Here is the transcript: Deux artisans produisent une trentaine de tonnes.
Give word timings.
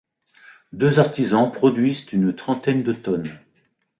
Deux 0.73 0.97
artisans 0.97 1.51
produisent 1.51 2.11
une 2.11 2.33
trentaine 2.33 2.81
de 2.81 2.91
tonnes. 2.91 3.29